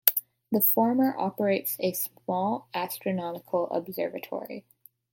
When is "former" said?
0.61-1.15